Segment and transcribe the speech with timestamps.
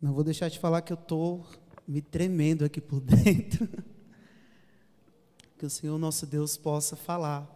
[0.00, 1.44] Não vou deixar de falar que eu estou
[1.86, 3.68] me tremendo aqui por dentro.
[5.58, 7.52] Que o Senhor nosso Deus possa falar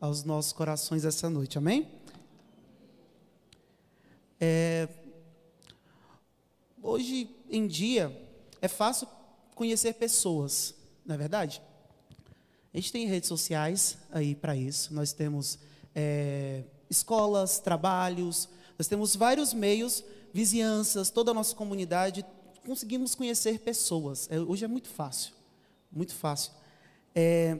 [0.00, 1.88] aos nossos corações essa noite, amém?
[4.40, 4.88] É,
[6.82, 8.12] hoje em dia
[8.60, 9.06] é fácil
[9.54, 10.74] conhecer pessoas,
[11.06, 11.62] não é verdade?
[12.72, 15.60] A gente tem redes sociais aí para isso, nós temos
[15.94, 20.02] é, escolas, trabalhos, nós temos vários meios
[20.34, 22.26] vizinhanças, toda a nossa comunidade,
[22.66, 24.28] conseguimos conhecer pessoas.
[24.28, 25.32] É, hoje é muito fácil,
[25.92, 26.50] muito fácil.
[27.14, 27.56] É,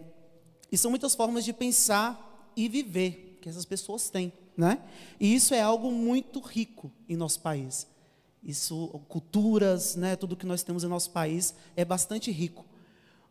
[0.73, 4.83] e são muitas formas de pensar e viver que essas pessoas têm, né?
[5.21, 7.87] E isso é algo muito rico em nosso país.
[8.43, 10.17] Isso, culturas, né?
[10.17, 12.67] Tudo que nós temos em nosso país é bastante rico.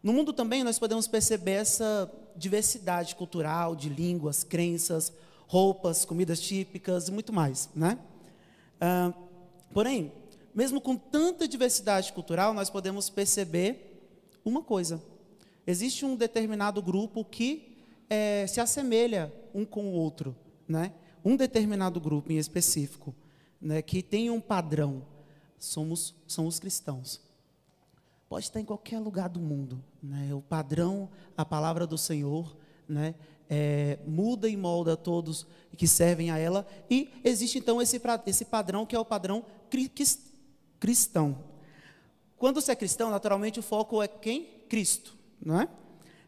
[0.01, 5.11] No mundo também nós podemos perceber essa diversidade cultural, de línguas, crenças,
[5.47, 7.99] roupas, comidas típicas e muito mais, né?
[9.73, 10.11] Porém,
[10.53, 13.99] mesmo com tanta diversidade cultural, nós podemos perceber
[14.45, 15.01] uma coisa:
[15.65, 17.75] existe um determinado grupo que
[18.09, 20.35] é, se assemelha um com o outro,
[20.67, 20.93] né?
[21.25, 23.15] Um determinado grupo em específico,
[23.59, 23.81] né?
[23.81, 25.05] Que tem um padrão.
[25.57, 27.21] Somos, são os cristãos.
[28.29, 30.33] Pode estar em qualquer lugar do mundo, né?
[30.33, 32.55] O padrão, a palavra do Senhor,
[32.87, 33.15] né?
[33.49, 35.45] É, muda e molda todos
[35.77, 36.67] que servem a ela.
[36.89, 39.45] E existe então esse, esse padrão que é o padrão
[40.79, 41.37] cristão.
[42.37, 44.49] Quando você é cristão, naturalmente o foco é quem?
[44.67, 45.69] Cristo, não é?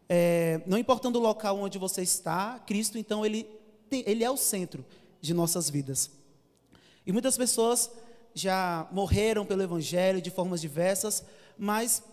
[0.07, 3.43] é não importando o local onde você está, Cristo, então, ele,
[3.89, 4.85] tem, ele é o centro
[5.19, 6.11] de nossas vidas.
[7.05, 7.91] E muitas pessoas
[8.33, 11.23] já morreram pelo Evangelho de formas diversas,
[11.57, 12.03] mas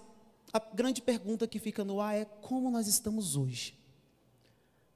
[0.53, 3.75] a grande pergunta que fica no ar é como nós estamos hoje?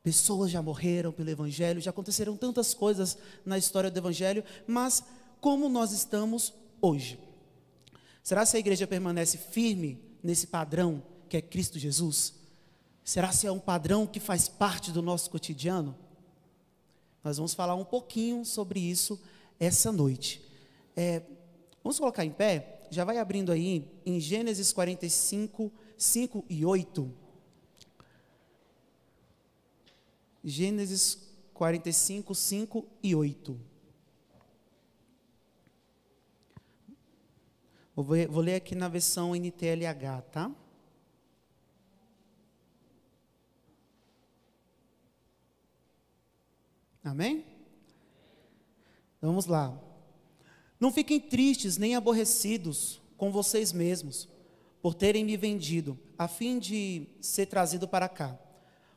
[0.07, 5.03] Pessoas já morreram pelo Evangelho, já aconteceram tantas coisas na história do Evangelho, mas
[5.41, 7.19] como nós estamos hoje.
[8.23, 12.34] Será se a igreja permanece firme nesse padrão que é Cristo Jesus?
[13.03, 15.93] Será se é um padrão que faz parte do nosso cotidiano?
[17.25, 19.21] Nós vamos falar um pouquinho sobre isso
[19.59, 20.41] essa noite.
[20.95, 21.21] É,
[21.83, 22.87] vamos colocar em pé?
[22.93, 27.25] Já vai abrindo aí em Gênesis 45, 5 e 8.
[30.49, 31.19] Gênesis
[31.53, 33.61] 45, 5 e 8.
[37.97, 40.55] Vou, ler aqui na versão NTLH, tá?
[47.03, 47.45] Amém?
[49.21, 49.77] Vamos lá.
[50.78, 54.28] Não fiquem tristes nem aborrecidos com vocês mesmos
[54.81, 58.46] por terem me vendido, a fim de ser trazido para cá.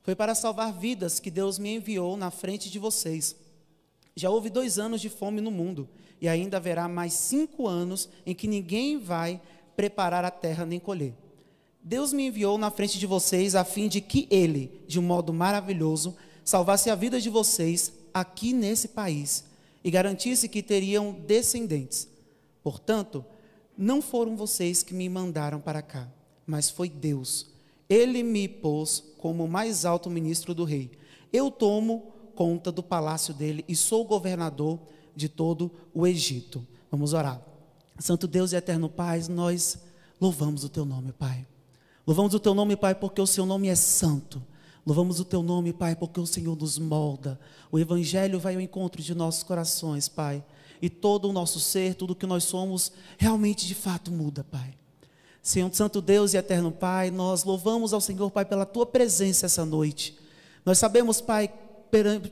[0.01, 3.35] Foi para salvar vidas que Deus me enviou na frente de vocês.
[4.15, 5.87] Já houve dois anos de fome no mundo,
[6.21, 9.41] e ainda haverá mais cinco anos em que ninguém vai
[9.75, 11.13] preparar a terra nem colher.
[11.81, 15.31] Deus me enviou na frente de vocês a fim de que Ele, de um modo
[15.31, 19.45] maravilhoso, salvasse a vida de vocês aqui nesse país
[19.83, 22.07] e garantisse que teriam descendentes.
[22.61, 23.23] Portanto,
[23.77, 26.09] não foram vocês que me mandaram para cá,
[26.45, 27.47] mas foi Deus.
[27.87, 30.91] Ele me pôs como o mais alto ministro do rei.
[31.31, 34.79] Eu tomo conta do palácio dele e sou governador
[35.15, 36.65] de todo o Egito.
[36.89, 37.41] Vamos orar.
[37.99, 39.77] Santo Deus e eterno Pai, nós
[40.19, 41.45] louvamos o teu nome, Pai.
[42.07, 44.41] Louvamos o teu nome, Pai, porque o seu nome é santo.
[44.85, 47.39] Louvamos o teu nome, Pai, porque o Senhor nos molda.
[47.71, 50.43] O Evangelho vai ao encontro de nossos corações, Pai.
[50.81, 54.73] E todo o nosso ser, tudo que nós somos, realmente de fato muda, Pai.
[55.41, 59.65] Senhor Santo Deus e eterno Pai, nós louvamos ao Senhor, Pai, pela tua presença essa
[59.65, 60.17] noite.
[60.65, 61.51] Nós sabemos, Pai,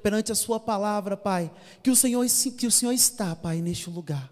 [0.01, 1.51] perante a Sua palavra, Pai,
[1.81, 2.25] que o Senhor,
[2.57, 4.31] que o Senhor está, Pai, neste lugar.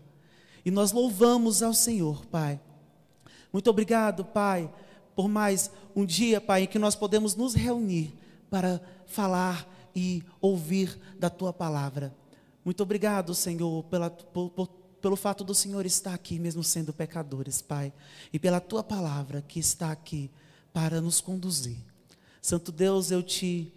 [0.63, 2.59] E nós louvamos ao Senhor, Pai.
[3.51, 4.69] Muito obrigado, Pai,
[5.15, 8.13] por mais um dia, Pai, em que nós podemos nos reunir
[8.49, 12.13] para falar e ouvir da Tua palavra.
[12.63, 14.67] Muito obrigado, Senhor, pela, por, por,
[15.05, 17.93] pelo fato do Senhor estar aqui, mesmo sendo pecadores, Pai,
[18.33, 20.31] e pela Tua palavra que está aqui
[20.73, 21.77] para nos conduzir.
[22.41, 23.71] Santo Deus, eu te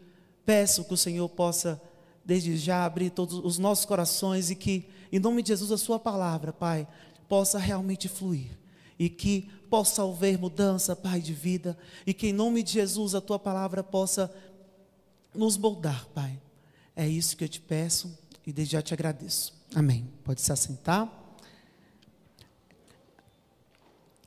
[0.46, 1.78] Peço que o Senhor possa,
[2.24, 5.98] desde já, abrir todos os nossos corações e que, em nome de Jesus, a Sua
[5.98, 6.88] palavra, Pai,
[7.28, 8.58] possa realmente fluir
[8.98, 11.76] e que possa haver mudança, Pai, de vida
[12.06, 14.34] e que, em nome de Jesus, a Tua palavra possa
[15.34, 16.40] nos moldar, Pai.
[16.96, 19.57] É isso que eu te peço e desde já te agradeço.
[19.74, 20.08] Amém.
[20.24, 21.12] Pode se assentar.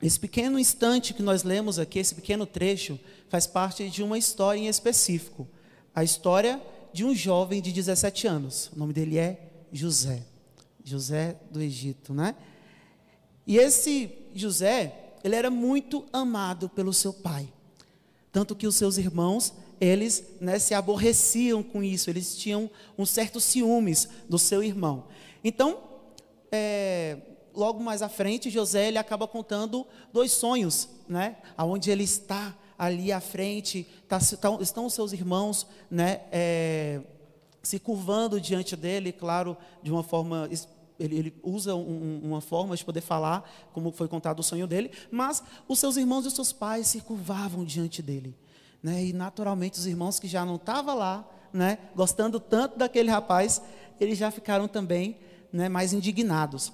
[0.01, 2.99] Esse pequeno instante que nós lemos aqui, esse pequeno trecho,
[3.29, 5.47] faz parte de uma história em específico
[5.93, 6.61] a história
[6.93, 8.71] de um jovem de 17 anos.
[8.73, 10.23] O nome dele é José.
[10.83, 12.35] José do Egito, né?
[13.45, 17.51] E esse José, ele era muito amado pelo seu pai.
[18.31, 23.39] Tanto que os seus irmãos, eles né, se aborreciam com isso, eles tinham um certo
[23.39, 25.07] ciúmes do seu irmão.
[25.43, 25.79] Então,
[26.51, 27.17] é,
[27.53, 31.38] logo mais à frente, José ele acaba contando dois sonhos, né?
[31.57, 34.17] Aonde ele está ali à frente, tá,
[34.59, 36.21] estão os seus irmãos, né?
[36.31, 37.01] É,
[37.61, 40.49] se curvando diante dele, claro, de uma forma
[40.99, 44.91] ele, ele, usa um, uma forma de poder falar, como foi contado o sonho dele,
[45.09, 48.38] mas os seus irmãos e os seus pais se curvavam diante dele.
[48.83, 49.05] Né?
[49.05, 53.61] E naturalmente os irmãos que já não estavam lá, né, gostando tanto daquele rapaz,
[53.99, 55.17] eles já ficaram também
[55.51, 56.71] né, mais indignados.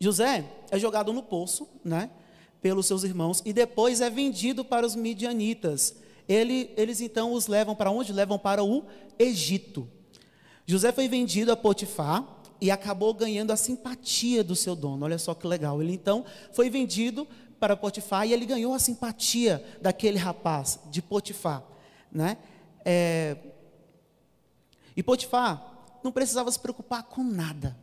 [0.00, 2.10] José é jogado no poço, né,
[2.60, 5.94] pelos seus irmãos, e depois é vendido para os midianitas.
[6.28, 8.12] Ele, eles então os levam para onde?
[8.12, 8.84] Levam para o
[9.18, 9.88] Egito.
[10.66, 15.04] José foi vendido a Potifar e acabou ganhando a simpatia do seu dono.
[15.04, 15.80] Olha só que legal.
[15.80, 17.26] Ele então foi vendido
[17.58, 21.64] para Potifar e ele ganhou a simpatia daquele rapaz de Potifar,
[22.12, 22.36] né?
[22.84, 23.36] É...
[24.96, 27.76] E Potifar não precisava se preocupar com nada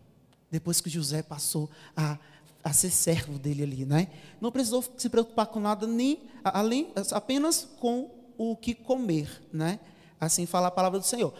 [0.49, 2.17] depois que José passou a,
[2.63, 4.07] a ser servo dele ali, né?
[4.39, 9.79] Não precisou se preocupar com nada nem além apenas com o que comer, né?
[10.19, 11.33] Assim fala a palavra do Senhor.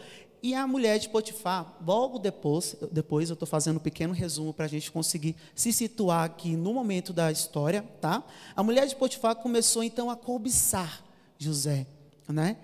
[0.44, 4.66] E a mulher de Potifar, logo depois, depois eu estou fazendo um pequeno resumo para
[4.66, 8.24] a gente conseguir se situar aqui no momento da história, tá?
[8.56, 11.04] A mulher de Potifar começou então a cobiçar
[11.40, 11.88] José,
[12.28, 12.58] né?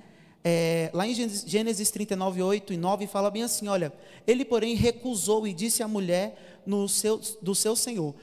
[0.44, 3.94] É, lá em Gênesis 39, 8 e 9, fala bem assim: olha,
[4.26, 8.16] ele, porém, recusou e disse à mulher no seu, do seu senhor: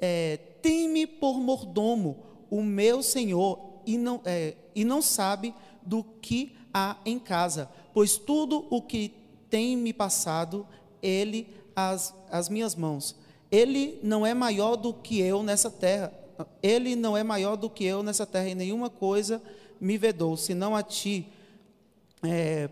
[0.00, 6.56] é, Tem-me por mordomo o meu senhor, e não, é, e não sabe do que
[6.74, 9.14] há em casa, pois tudo o que
[9.48, 10.66] tem me passado,
[11.00, 13.14] ele as, as minhas mãos.
[13.50, 16.12] Ele não é maior do que eu nessa terra.
[16.60, 19.40] Ele não é maior do que eu nessa terra, e nenhuma coisa
[19.80, 21.28] me vedou, senão a ti
[22.22, 22.68] é,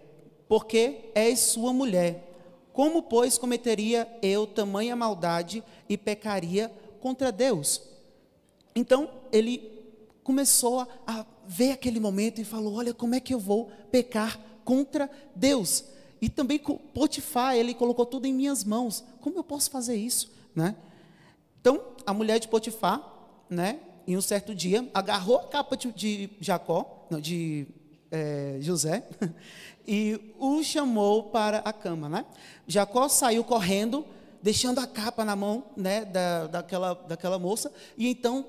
[0.48, 2.32] porque és sua mulher.
[2.72, 7.82] Como, pois, cometeria eu tamanha maldade e pecaria contra Deus?
[8.74, 9.70] Então, ele
[10.24, 15.10] começou a, ver aquele momento e falou: Olha, como é que eu vou pecar contra
[15.34, 15.84] Deus?
[16.20, 19.04] E também Potifar, ele colocou tudo em minhas mãos.
[19.20, 20.32] Como eu posso fazer isso?
[20.54, 20.74] Né?
[21.60, 23.02] Então, a mulher de Potifar,
[23.48, 27.66] né, em um certo dia, agarrou a capa de, de Jacó, não, de
[28.14, 29.02] é, José
[29.86, 32.08] e o chamou para a cama.
[32.08, 32.24] Né?
[32.64, 34.06] Jacó saiu correndo,
[34.40, 38.46] deixando a capa na mão né, da, daquela, daquela moça, e então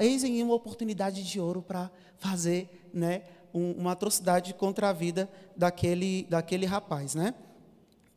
[0.00, 1.88] eis em uma oportunidade de ouro para
[2.18, 3.22] fazer né,
[3.54, 7.14] um, uma atrocidade contra a vida daquele, daquele rapaz.
[7.14, 7.32] Né?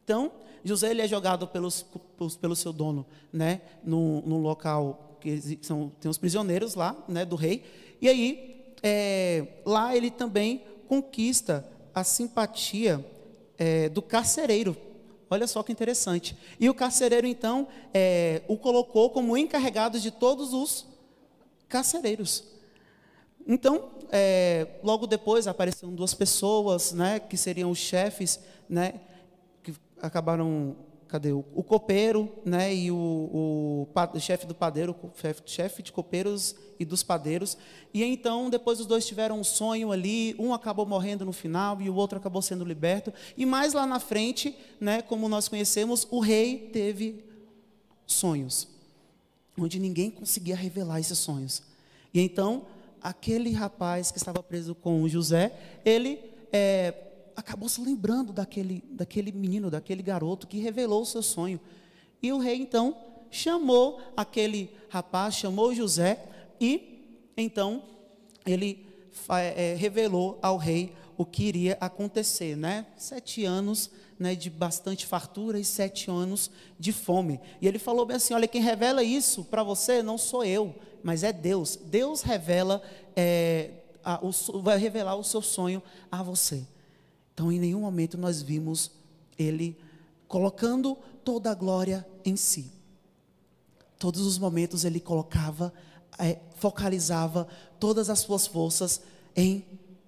[0.04, 0.32] Então,
[0.64, 1.86] José ele é jogado pelos,
[2.42, 7.64] pelo seu dono né, num local que são, tem os prisioneiros lá né, do rei,
[8.02, 11.64] e aí é, lá ele também conquista
[11.94, 13.06] a simpatia
[13.60, 14.76] é, do carcereiro.
[15.30, 16.36] Olha só que interessante.
[16.60, 20.88] E o carcereiro, então, é, o colocou como encarregado de todos os
[21.68, 22.44] carcereiros.
[23.46, 29.00] Então, é, logo depois apareceram duas pessoas, né, que seriam os chefes, né,
[29.62, 29.72] que
[30.02, 30.76] acabaram
[31.10, 35.12] cadê o, o copeiro, né, e o, o, o chefe do padeiro, o
[35.46, 37.58] chefe de copeiros e dos padeiros.
[37.92, 41.90] E então, depois os dois tiveram um sonho ali, um acabou morrendo no final e
[41.90, 43.12] o outro acabou sendo liberto.
[43.36, 47.26] E mais lá na frente, né, como nós conhecemos, o rei teve
[48.06, 48.68] sonhos,
[49.58, 51.64] onde ninguém conseguia revelar esses sonhos.
[52.14, 52.68] E então,
[53.02, 55.52] aquele rapaz que estava preso com José,
[55.84, 56.20] ele
[56.54, 56.94] é,
[57.40, 61.60] acabou se lembrando daquele, daquele menino, daquele garoto que revelou o seu sonho.
[62.22, 62.96] E o rei então
[63.32, 66.26] chamou aquele rapaz, chamou José
[66.60, 67.84] e então
[68.46, 68.86] ele
[69.30, 72.86] é, revelou ao rei o que iria acontecer, né?
[72.98, 77.40] Sete anos né, de bastante fartura e sete anos de fome.
[77.62, 81.24] E ele falou bem assim: olha, quem revela isso para você não sou eu, mas
[81.24, 81.78] é Deus.
[81.78, 82.82] Deus revela,
[83.16, 83.72] é,
[84.04, 85.82] a, o, vai revelar o seu sonho
[86.12, 86.66] a você.
[87.40, 88.92] Então, em nenhum momento nós vimos
[89.38, 89.78] ele
[90.28, 92.70] colocando toda a glória em si.
[93.98, 95.74] Todos os momentos ele colocava,
[96.18, 97.48] é, focalizava
[97.80, 99.02] todas as suas forças
[99.34, 99.64] em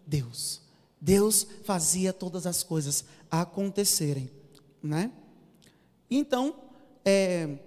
[0.05, 0.59] Deus.
[0.99, 4.29] Deus fazia todas as coisas acontecerem,
[4.83, 5.09] né?
[6.09, 6.53] Então,
[7.05, 7.59] é,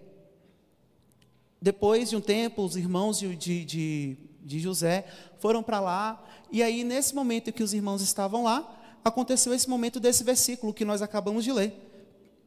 [1.59, 5.07] depois de um tempo, os irmãos de, de, de José
[5.39, 10.01] foram para lá, e aí, nesse momento que os irmãos estavam lá, aconteceu esse momento
[10.01, 11.75] desse versículo que nós acabamos de ler,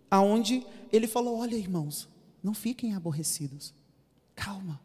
[0.09, 2.07] aonde ele falou: "Olha, irmãos,
[2.43, 3.73] não fiquem aborrecidos.
[4.35, 4.79] calma,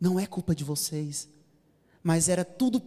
[0.00, 1.28] não é culpa de vocês,
[2.00, 2.80] mas era tudo,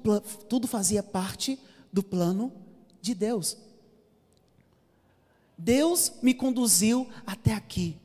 [0.47, 1.59] tudo fazia parte
[1.91, 2.51] do plano
[3.01, 3.57] de Deus.
[5.57, 7.97] Deus me conduziu até aqui,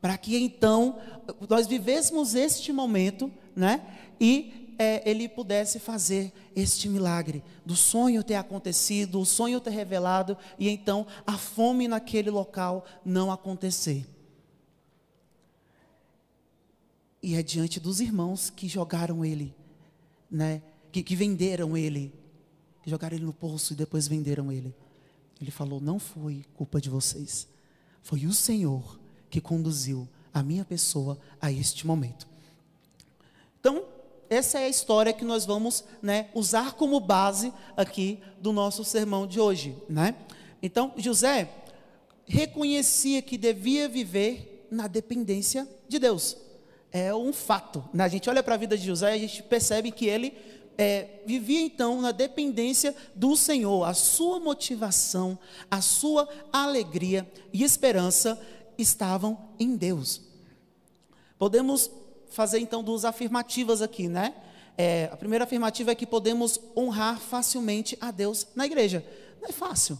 [0.00, 1.00] para que então
[1.48, 3.98] nós vivêssemos este momento, né?
[4.20, 10.38] E é, Ele pudesse fazer este milagre, do sonho ter acontecido, o sonho ter revelado,
[10.58, 14.06] e então a fome naquele local não acontecer.
[17.22, 19.54] E é diante dos irmãos que jogaram ele,
[20.30, 20.62] né?
[20.90, 22.10] Que, que venderam ele,
[22.82, 24.74] que jogaram ele no poço e depois venderam ele.
[25.38, 27.46] Ele falou: Não foi culpa de vocês,
[28.02, 32.26] foi o Senhor que conduziu a minha pessoa a este momento.
[33.60, 33.99] Então,
[34.30, 39.26] essa é a história que nós vamos né, usar como base aqui do nosso sermão
[39.26, 39.76] de hoje.
[39.88, 40.14] Né?
[40.62, 41.50] Então, José
[42.24, 46.36] reconhecia que devia viver na dependência de Deus
[46.92, 47.84] é um fato.
[47.92, 48.04] Né?
[48.04, 50.34] A gente olha para a vida de José e a gente percebe que ele
[50.76, 53.84] é, vivia então na dependência do Senhor.
[53.84, 55.38] A sua motivação,
[55.70, 58.40] a sua alegria e esperança
[58.76, 60.22] estavam em Deus.
[61.38, 61.90] Podemos
[62.30, 64.34] fazer então duas afirmativas aqui, né?
[64.78, 69.04] É, a primeira afirmativa é que podemos honrar facilmente a Deus na igreja.
[69.40, 69.98] Não é fácil.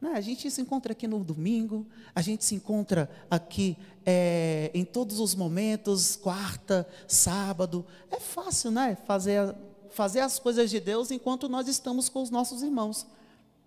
[0.00, 0.12] Né?
[0.14, 5.20] A gente se encontra aqui no domingo, a gente se encontra aqui é, em todos
[5.20, 7.84] os momentos, quarta, sábado.
[8.10, 8.96] É fácil, né?
[9.06, 9.54] Fazer,
[9.90, 13.06] fazer as coisas de Deus enquanto nós estamos com os nossos irmãos.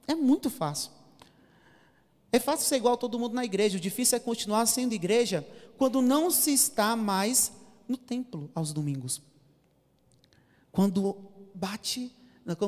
[0.07, 0.91] É muito fácil.
[2.31, 3.77] É fácil ser igual todo mundo na igreja.
[3.77, 5.47] O difícil é continuar sendo igreja
[5.77, 7.51] quando não se está mais
[7.89, 9.21] no templo aos domingos.
[10.71, 11.17] Quando
[11.53, 12.15] bate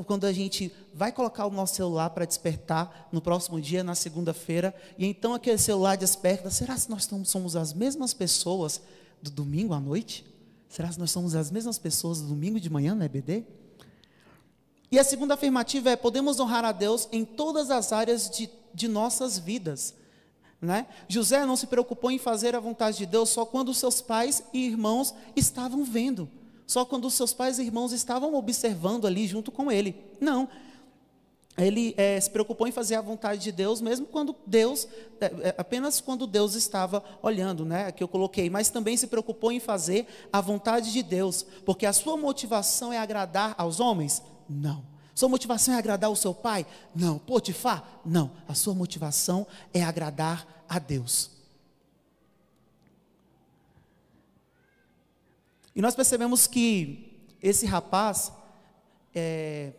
[0.05, 4.75] quando a gente vai colocar o nosso celular para despertar no próximo dia, na segunda-feira,
[4.97, 8.81] e então aquele celular desperta, será que nós somos as mesmas pessoas
[9.21, 10.25] do domingo à noite?
[10.69, 13.43] Será que nós somos as mesmas pessoas do domingo de manhã na EBD?
[14.91, 18.87] E a segunda afirmativa é: podemos honrar a Deus em todas as áreas de, de
[18.87, 19.95] nossas vidas.
[20.61, 20.85] Né?
[21.07, 24.67] José não se preocupou em fazer a vontade de Deus só quando seus pais e
[24.67, 26.29] irmãos estavam vendo
[26.71, 29.93] só quando seus pais e irmãos estavam observando ali junto com ele.
[30.21, 30.47] Não.
[31.57, 34.87] Ele é, se preocupou em fazer a vontade de Deus, mesmo quando Deus,
[35.19, 37.91] é, apenas quando Deus estava olhando, né?
[37.91, 41.91] Que eu coloquei, mas também se preocupou em fazer a vontade de Deus, porque a
[41.91, 44.23] sua motivação é agradar aos homens?
[44.47, 44.90] Não.
[45.13, 46.65] Sua motivação é agradar o seu pai?
[46.95, 47.19] Não.
[47.19, 48.01] Potifar?
[48.05, 48.31] Não.
[48.47, 51.31] A sua motivação é agradar a Deus.
[55.75, 58.31] E nós percebemos que esse rapaz,
[59.15, 59.73] é,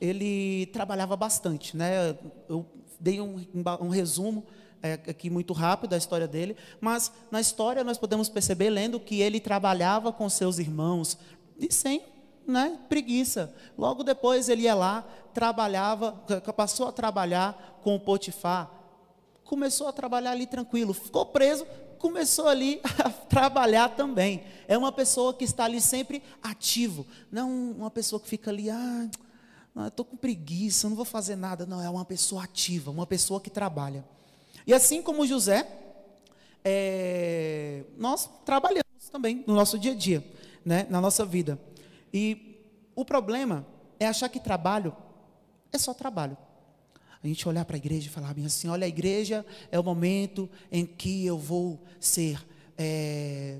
[0.00, 2.16] ele trabalhava bastante, né?
[2.48, 2.66] Eu
[2.98, 3.44] dei um,
[3.80, 4.44] um resumo
[4.82, 9.20] é, aqui muito rápido da história dele, mas na história nós podemos perceber, lendo, que
[9.20, 11.18] ele trabalhava com seus irmãos
[11.58, 12.02] e sem
[12.46, 13.54] né, preguiça.
[13.76, 15.02] Logo depois ele ia lá,
[15.34, 16.12] trabalhava,
[16.56, 18.70] passou a trabalhar com o Potifar,
[19.44, 21.66] começou a trabalhar ali tranquilo, ficou preso,
[21.98, 24.44] começou ali a trabalhar também.
[24.68, 29.08] É uma pessoa que está ali sempre ativo, não uma pessoa que fica ali, ah,
[29.86, 31.66] estou com preguiça, não vou fazer nada.
[31.66, 34.04] Não, é uma pessoa ativa, uma pessoa que trabalha.
[34.66, 35.66] E assim como José,
[36.64, 40.24] é, nós trabalhamos também no nosso dia a dia,
[40.64, 41.58] né, na nossa vida.
[42.16, 43.66] E o problema
[44.00, 44.96] é achar que trabalho
[45.70, 46.38] é só trabalho
[47.22, 49.82] a gente olhar para a igreja e falar bem assim: olha, a igreja é o
[49.82, 52.44] momento em que eu vou ser
[52.78, 53.58] é,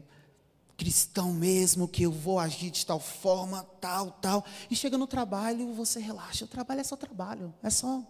[0.77, 4.45] cristão mesmo, que eu vou agir de tal forma, tal, tal.
[4.71, 6.45] E chega no trabalho, você relaxa.
[6.45, 8.03] O trabalho é só trabalho, é só.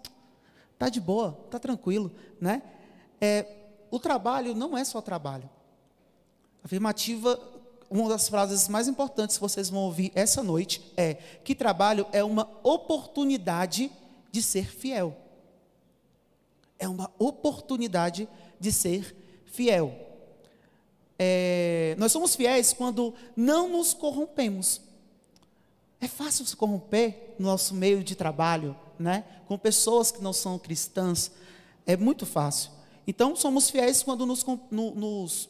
[0.78, 2.62] Tá de boa, tá tranquilo, né?
[3.18, 3.46] É,
[3.90, 5.48] o trabalho não é só trabalho.
[6.62, 7.40] Afirmativa,
[7.90, 11.14] uma das frases mais importantes que vocês vão ouvir essa noite é
[11.44, 13.90] que trabalho é uma oportunidade
[14.30, 15.16] de ser fiel
[16.78, 18.28] é uma oportunidade
[18.58, 19.16] de ser
[19.46, 19.94] fiel.
[21.18, 24.80] É, nós somos fiéis quando não nos corrompemos.
[26.00, 29.24] É fácil se corromper no nosso meio de trabalho, né?
[29.46, 31.30] com pessoas que não são cristãs.
[31.86, 32.70] É muito fácil.
[33.06, 35.48] Então, somos fiéis quando nos, no, nos,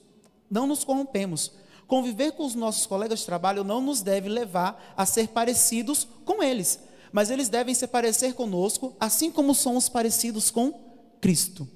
[0.48, 1.52] não nos corrompemos.
[1.86, 6.42] Conviver com os nossos colegas de trabalho não nos deve levar a ser parecidos com
[6.42, 6.80] eles,
[7.12, 10.72] mas eles devem se parecer conosco, assim como somos parecidos com
[11.20, 11.68] Cristo.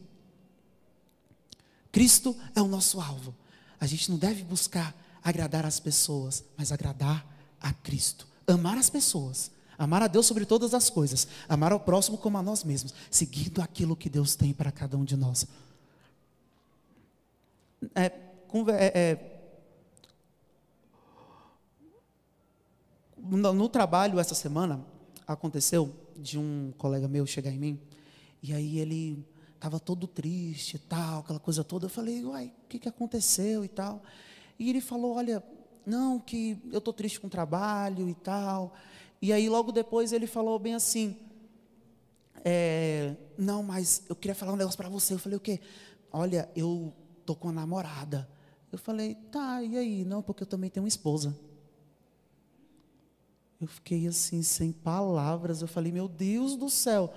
[1.93, 3.35] Cristo é o nosso alvo.
[3.81, 7.27] A gente não deve buscar agradar as pessoas, mas agradar
[7.61, 8.27] a Cristo.
[8.47, 12.43] Amar as pessoas, amar a Deus sobre todas as coisas, amar ao próximo como a
[12.43, 15.47] nós mesmos, seguindo aquilo que Deus tem para cada um de nós.
[17.95, 19.30] É, é, é,
[23.23, 24.85] no, no trabalho essa semana
[25.27, 27.81] aconteceu de um colega meu chegar em mim
[28.43, 29.25] e aí ele
[29.55, 31.87] estava todo triste e tal, aquela coisa toda.
[31.87, 34.03] Eu falei, uai, o que, que aconteceu e tal?
[34.59, 35.43] E ele falou, olha,
[35.85, 38.75] não, que eu estou triste com o trabalho e tal.
[39.21, 41.17] E aí logo depois ele falou bem assim,
[42.43, 45.13] é, não, mas eu queria falar um negócio para você.
[45.13, 45.61] Eu falei, o quê?
[46.11, 46.93] Olha, eu
[47.27, 48.27] tô com a namorada.
[48.73, 50.05] Eu falei, tá, e aí?
[50.05, 51.37] Não, porque eu também tenho uma esposa.
[53.61, 55.61] Eu fiquei assim, sem palavras.
[55.61, 57.13] Eu falei, meu Deus do céu.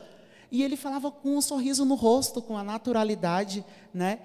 [0.51, 4.19] E ele falava com um sorriso no rosto, com a naturalidade, né?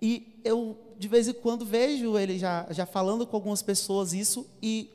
[0.00, 4.48] E eu, de vez em quando, vejo ele já, já falando com algumas pessoas isso
[4.62, 4.90] e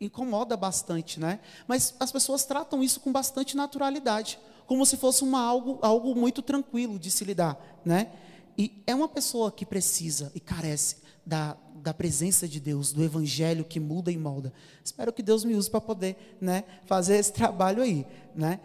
[0.00, 1.40] incomoda bastante, né?
[1.66, 6.40] Mas as pessoas tratam isso com bastante naturalidade, como se fosse uma, algo, algo muito
[6.40, 8.12] tranquilo de se lidar, né?
[8.56, 13.64] E é uma pessoa que precisa e carece da, da presença de Deus, do Evangelho
[13.64, 14.52] que muda e molda.
[14.84, 18.06] Espero que Deus me use para poder né, fazer esse trabalho aí.
[18.34, 18.60] Né?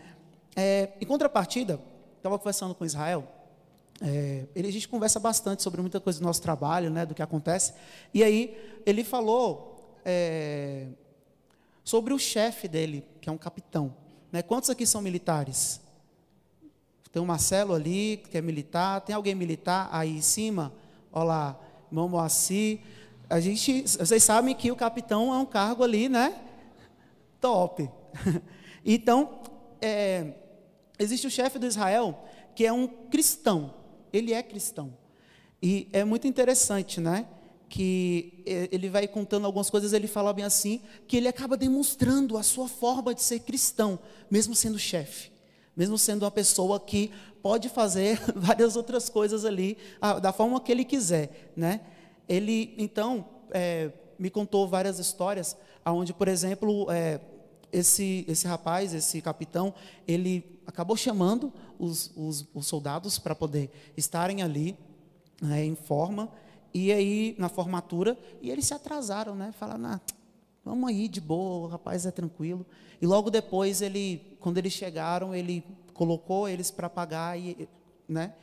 [0.56, 1.82] É, em contrapartida,
[2.18, 3.28] estava conversando com Israel,
[4.02, 7.22] é, ele, a gente conversa bastante sobre muita coisa do nosso trabalho, né, do que
[7.22, 7.74] acontece,
[8.14, 10.88] e aí ele falou é,
[11.84, 13.94] sobre o chefe dele, que é um capitão.
[14.32, 14.42] Né?
[14.42, 15.82] Quantos aqui são militares?
[17.12, 19.02] Tem o Marcelo ali, que é militar.
[19.02, 20.72] Tem alguém militar aí em cima?
[21.12, 21.60] Olha lá,
[21.92, 22.80] irmão Moacir.
[23.30, 26.34] A gente, vocês sabem que o capitão é um cargo ali, né?
[27.40, 27.88] Top.
[28.84, 29.42] Então,
[29.80, 30.34] é,
[30.98, 33.76] existe o chefe do Israel, que é um cristão.
[34.12, 34.98] Ele é cristão.
[35.62, 37.28] E é muito interessante, né?
[37.70, 42.40] Que é, ele vai contando algumas coisas, ele fala bem assim, que ele acaba demonstrando
[42.40, 44.00] a sua forma de ser cristão,
[44.32, 45.32] mesmo sendo chefe
[45.76, 47.12] mesmo sendo uma pessoa que
[47.42, 49.78] pode fazer várias outras coisas ali,
[50.22, 51.82] da forma que ele quiser, né?
[52.28, 57.20] Ele, então, é, me contou várias histórias, onde, por exemplo, é,
[57.72, 59.74] esse, esse rapaz, esse capitão,
[60.08, 64.78] ele acabou chamando os, os, os soldados para poder estarem ali
[65.42, 66.30] né, em forma,
[66.74, 69.52] e aí, na formatura, e eles se atrasaram, né?
[69.60, 70.02] Falaram, ah,
[70.64, 72.66] vamos aí, de boa, o rapaz é tranquilo.
[73.02, 77.68] E logo depois, ele, quando eles chegaram, ele colocou eles para pagar e,
[78.08, 78.34] né?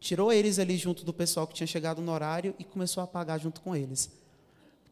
[0.00, 3.38] Tirou eles ali junto do pessoal que tinha chegado no horário e começou a pagar
[3.38, 4.10] junto com eles.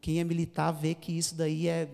[0.01, 1.89] Quem é militar vê que isso daí é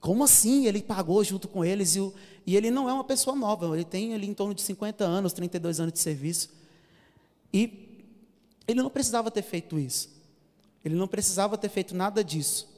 [0.00, 0.66] como assim?
[0.66, 2.14] Ele pagou junto com eles e, o,
[2.46, 5.32] e ele não é uma pessoa nova, ele tem ali em torno de 50 anos,
[5.32, 6.50] 32 anos de serviço.
[7.52, 8.04] E
[8.66, 10.10] ele não precisava ter feito isso.
[10.84, 12.68] Ele não precisava ter feito nada disso.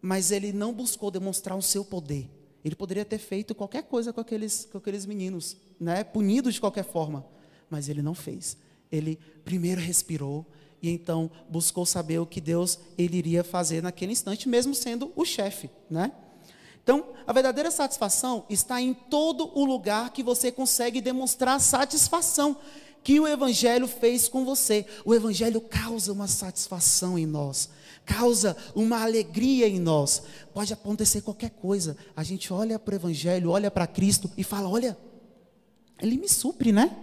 [0.00, 2.30] Mas ele não buscou demonstrar o seu poder.
[2.64, 6.02] Ele poderia ter feito qualquer coisa com aqueles, com aqueles meninos, né?
[6.02, 7.24] punidos de qualquer forma,
[7.70, 8.56] mas ele não fez.
[8.90, 10.44] Ele primeiro respirou
[10.82, 15.24] e então buscou saber o que Deus ele iria fazer naquele instante, mesmo sendo o
[15.24, 16.10] chefe, né?
[16.82, 22.56] Então, a verdadeira satisfação está em todo o lugar que você consegue demonstrar satisfação
[23.02, 24.86] que o Evangelho fez com você.
[25.04, 27.68] O Evangelho causa uma satisfação em nós
[28.06, 30.22] causa uma alegria em nós.
[30.54, 31.96] Pode acontecer qualquer coisa.
[32.16, 34.96] A gente olha para o Evangelho, olha para Cristo e fala: olha,
[36.00, 36.96] Ele me supre, né?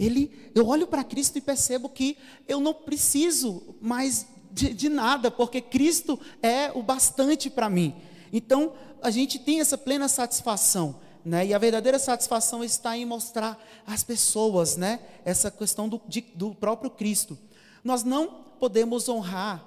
[0.00, 5.30] Ele, eu olho para Cristo e percebo que eu não preciso mais de, de nada,
[5.30, 7.94] porque Cristo é o bastante para mim.
[8.32, 10.96] Então, a gente tem essa plena satisfação.
[11.24, 11.46] Né?
[11.46, 15.00] E a verdadeira satisfação está em mostrar às pessoas né?
[15.24, 17.36] essa questão do, de, do próprio Cristo.
[17.82, 19.64] Nós não podemos honrar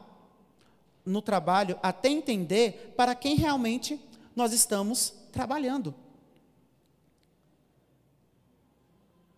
[1.06, 4.00] no trabalho até entender para quem realmente
[4.36, 5.94] nós estamos trabalhando.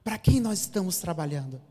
[0.04, 1.62] Para quem nós estamos trabalhando?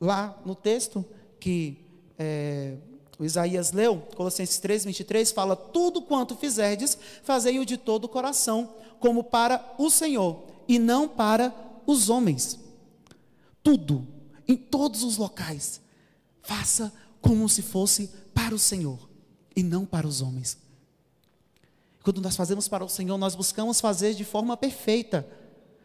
[0.00, 1.04] Lá no texto
[1.38, 1.84] que
[2.18, 2.76] é,
[3.18, 8.74] o Isaías leu, Colossenses 3, 23, fala: Tudo quanto fizerdes, fazei-o de todo o coração,
[8.98, 11.54] como para o Senhor, e não para
[11.86, 12.58] os homens.
[13.62, 14.06] Tudo,
[14.48, 15.80] em todos os locais,
[16.42, 19.08] faça como se fosse para o Senhor
[19.54, 20.58] e não para os homens.
[22.02, 25.26] Quando nós fazemos para o Senhor, nós buscamos fazer de forma perfeita,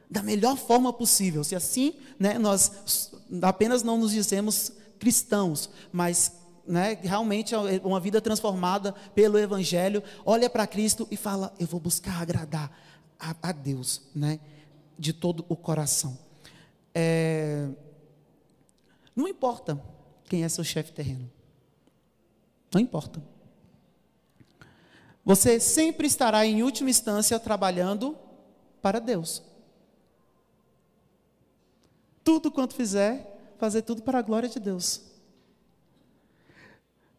[0.09, 1.43] da melhor forma possível.
[1.43, 6.33] Se assim, né, nós apenas não nos dizemos cristãos, mas
[6.67, 11.79] né, realmente é uma vida transformada pelo Evangelho, olha para Cristo e fala: Eu vou
[11.79, 12.69] buscar agradar
[13.17, 14.39] a, a Deus, né,
[14.97, 16.17] de todo o coração.
[16.93, 17.69] É,
[19.15, 19.81] não importa
[20.25, 21.29] quem é seu chefe terreno.
[22.73, 23.21] Não importa.
[25.25, 28.17] Você sempre estará, em última instância, trabalhando
[28.81, 29.43] para Deus.
[32.23, 35.01] Tudo quanto fizer, fazer tudo para a glória de Deus.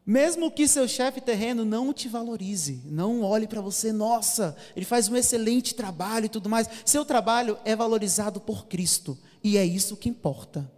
[0.05, 5.09] Mesmo que seu chefe terreno não te valorize, não olhe para você, nossa, ele faz
[5.09, 6.69] um excelente trabalho e tudo mais.
[6.85, 10.69] Seu trabalho é valorizado por Cristo e é isso que importa.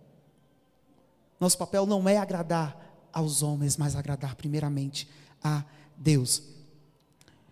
[1.41, 5.09] Nosso papel não é agradar aos homens, mas agradar primeiramente
[5.43, 5.65] a
[5.97, 6.43] Deus.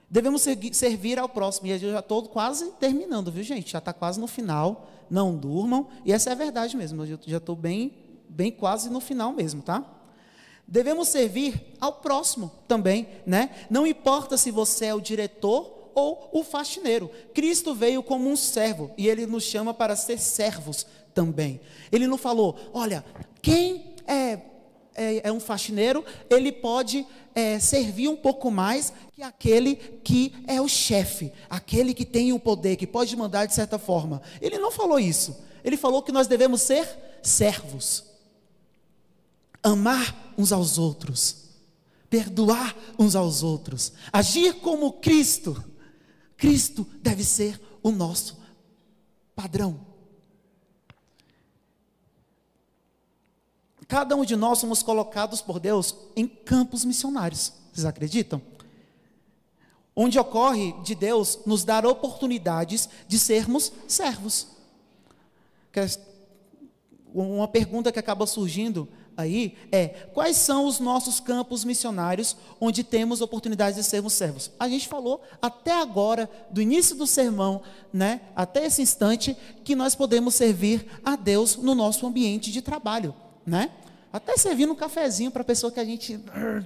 [0.09, 0.42] Devemos
[0.73, 3.70] servir ao próximo, e eu já estou quase terminando, viu gente?
[3.70, 7.37] Já está quase no final, não durmam, e essa é a verdade mesmo, eu já
[7.37, 7.92] estou bem,
[8.29, 9.85] bem quase no final mesmo, tá?
[10.66, 13.51] Devemos servir ao próximo também, né?
[13.68, 17.11] Não importa se você é o diretor ou o faxineiro.
[17.35, 21.61] Cristo veio como um servo e ele nos chama para ser servos também.
[21.90, 23.05] Ele não falou, olha,
[23.42, 24.37] quem é,
[24.94, 30.61] é, é um faxineiro, ele pode é, servir um pouco mais que aquele que é
[30.61, 34.20] o chefe, aquele que tem o poder, que pode mandar de certa forma.
[34.40, 35.37] Ele não falou isso.
[35.62, 36.88] Ele falou que nós devemos ser
[37.22, 38.11] servos
[39.62, 41.50] amar uns aos outros,
[42.09, 45.62] perdoar uns aos outros, agir como Cristo.
[46.37, 48.38] Cristo deve ser o nosso
[49.35, 49.89] padrão.
[53.90, 57.53] Cada um de nós somos colocados por Deus em campos missionários.
[57.72, 58.40] Vocês acreditam?
[59.96, 64.46] Onde ocorre de Deus nos dar oportunidades de sermos servos.
[67.12, 73.20] Uma pergunta que acaba surgindo aí é: quais são os nossos campos missionários onde temos
[73.20, 74.53] oportunidade de sermos servos?
[74.57, 77.61] A gente falou até agora, do início do sermão,
[77.92, 83.12] né, até esse instante, que nós podemos servir a Deus no nosso ambiente de trabalho,
[83.46, 83.70] né?
[84.12, 86.18] Até servir um cafezinho para a pessoa que a gente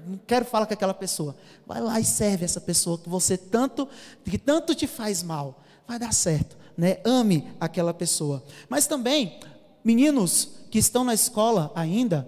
[0.06, 1.36] não quero falar com aquela pessoa.
[1.66, 3.86] Vai lá e serve essa pessoa que você tanto
[4.24, 5.62] que tanto te faz mal.
[5.86, 6.98] Vai dar certo, né?
[7.04, 8.42] Ame aquela pessoa.
[8.66, 9.38] Mas também,
[9.84, 12.26] meninos que estão na escola ainda,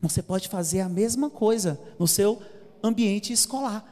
[0.00, 2.40] você pode fazer a mesma coisa no seu
[2.82, 3.91] ambiente escolar.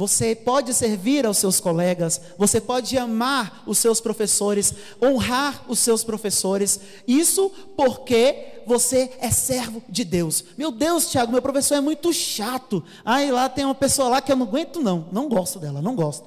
[0.00, 6.02] Você pode servir aos seus colegas, você pode amar os seus professores, honrar os seus
[6.02, 6.80] professores.
[7.06, 10.42] Isso porque você é servo de Deus.
[10.56, 12.82] Meu Deus, Tiago, meu professor é muito chato.
[13.04, 15.06] Aí lá tem uma pessoa lá que eu não aguento, não.
[15.12, 16.26] Não gosto dela, não gosto.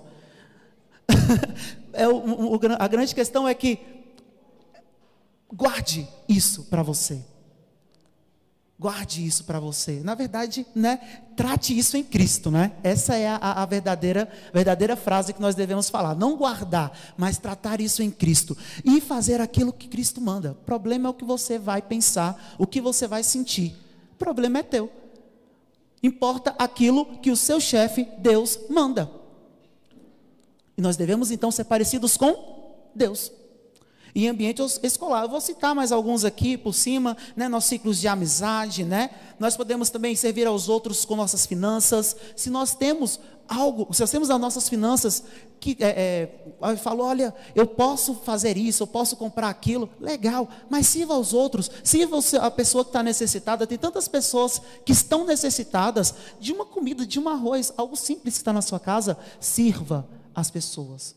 [1.94, 3.80] é, o, o, a grande questão é que
[5.52, 7.26] guarde isso para você.
[8.80, 10.02] Guarde isso para você.
[10.04, 10.98] Na verdade, né,
[11.38, 12.72] trate isso em Cristo, né?
[12.84, 16.16] Essa é a, a, verdadeira, verdadeira frase que nós devemos falar.
[16.16, 20.52] Não guardar, mas tratar isso em Cristo e fazer aquilo que Cristo manda.
[20.52, 23.76] O problema é o que você vai pensar, o que você vai sentir.
[24.14, 24.92] O problema é teu.
[26.02, 29.10] Importa aquilo que o seu chefe, Deus, manda.
[30.76, 33.32] E nós devemos então ser parecidos com Deus
[34.16, 35.24] em ambiente escolar.
[35.24, 39.10] Eu vou citar mais alguns aqui por cima, né, nossos ciclos de amizade, né?
[39.40, 42.16] Nós podemos também servir aos outros com nossas finanças.
[42.36, 45.24] Se nós temos algo, se nós temos as nossas finanças
[45.60, 46.30] que é,
[46.62, 51.34] é, falou, olha, eu posso fazer isso, eu posso comprar aquilo, legal, mas sirva aos
[51.34, 53.66] outros, sirva a pessoa que está necessitada.
[53.66, 58.42] Tem tantas pessoas que estão necessitadas de uma comida, de um arroz, algo simples que
[58.42, 61.16] está na sua casa, sirva as pessoas,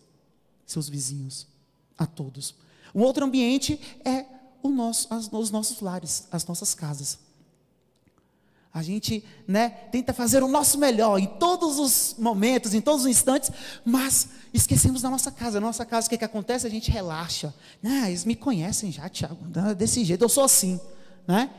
[0.64, 1.48] seus vizinhos,
[1.96, 2.54] a todos.
[2.94, 4.24] Um outro ambiente é
[4.68, 7.18] nosso, as, os nossos lares, as nossas casas.
[8.72, 13.10] A gente né, tenta fazer o nosso melhor em todos os momentos, em todos os
[13.10, 13.50] instantes,
[13.84, 15.58] mas esquecemos da nossa casa.
[15.58, 16.66] Na nossa casa, o que, que acontece?
[16.66, 17.54] A gente relaxa.
[17.82, 19.38] Ah, eles me conhecem já, Tiago,
[19.74, 20.78] desse jeito, eu sou assim.
[21.26, 21.50] Né?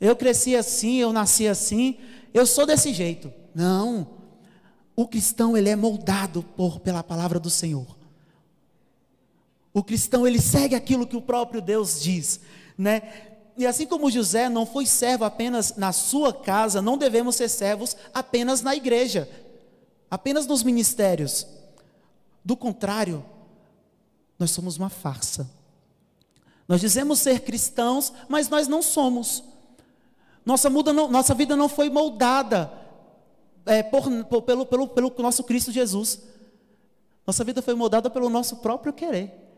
[0.00, 1.98] Eu cresci assim, eu nasci assim,
[2.34, 3.32] eu sou desse jeito.
[3.54, 4.08] Não.
[4.96, 7.99] O cristão, ele é moldado por, pela palavra do Senhor.
[9.72, 12.40] O cristão ele segue aquilo que o próprio Deus diz,
[12.76, 13.02] né?
[13.56, 17.96] E assim como José não foi servo apenas na sua casa, não devemos ser servos
[18.14, 19.28] apenas na igreja,
[20.10, 21.46] apenas nos ministérios.
[22.44, 23.24] Do contrário,
[24.38, 25.50] nós somos uma farsa.
[26.66, 29.44] Nós dizemos ser cristãos, mas nós não somos.
[30.44, 32.72] Nossa, muda não, nossa vida não foi moldada
[33.66, 36.22] é, por, por, pelo, pelo, pelo nosso Cristo Jesus.
[37.26, 39.49] Nossa vida foi moldada pelo nosso próprio querer.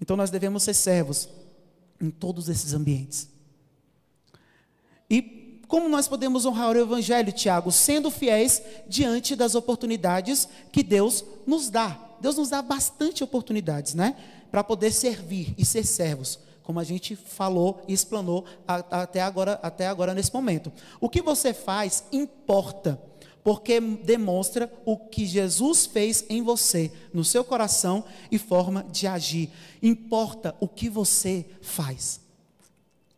[0.00, 1.28] Então nós devemos ser servos
[2.00, 3.28] em todos esses ambientes.
[5.10, 7.70] E como nós podemos honrar o Evangelho, Tiago?
[7.70, 12.08] Sendo fiéis diante das oportunidades que Deus nos dá.
[12.20, 14.16] Deus nos dá bastante oportunidades, né?
[14.50, 19.86] Para poder servir e ser servos, como a gente falou e explanou até agora, até
[19.86, 20.72] agora nesse momento.
[21.00, 23.00] O que você faz importa
[23.42, 29.50] porque demonstra o que Jesus fez em você, no seu coração e forma de agir.
[29.82, 32.20] Importa o que você faz.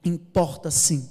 [0.05, 1.09] Importa sim.